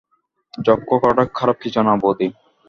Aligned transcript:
যজ্ঞ 0.59 0.89
করাটা 1.01 1.23
খারাপ 1.37 1.57
কিছু 1.63 1.79
না, 1.81 1.93
বৌদি। 2.01 2.27